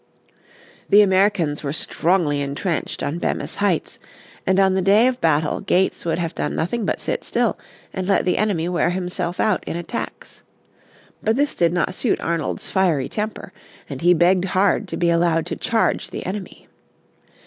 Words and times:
The 0.89 1.03
Americans 1.03 1.61
were 1.63 1.71
strongly 1.71 2.41
entrenched 2.41 3.03
on 3.03 3.19
Bemis 3.19 3.57
Heights, 3.57 3.99
and 4.47 4.59
on 4.59 4.73
the 4.73 4.81
day 4.81 5.05
of 5.05 5.21
battle 5.21 5.59
Gates 5.61 6.05
would 6.05 6.17
have 6.17 6.33
done 6.33 6.55
nothing 6.55 6.85
but 6.87 6.99
sit 6.99 7.23
still 7.23 7.55
and 7.93 8.07
let 8.07 8.25
the 8.25 8.39
enemy 8.39 8.67
wear 8.67 8.89
himself 8.89 9.39
out 9.39 9.63
in 9.65 9.77
attacks. 9.77 10.41
But 11.21 11.35
this 11.35 11.53
did 11.53 11.71
not 11.71 11.93
suit 11.93 12.19
Arnold's 12.19 12.67
fiery 12.67 13.09
temper, 13.09 13.53
and 13.87 14.01
he 14.01 14.15
begged 14.15 14.45
hard 14.45 14.87
to 14.87 14.97
be 14.97 15.11
allowed 15.11 15.45
to 15.45 15.55
charge 15.55 16.09
the 16.09 16.25
enemy. 16.25 16.67